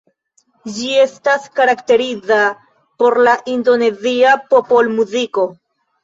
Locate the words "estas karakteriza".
1.01-2.39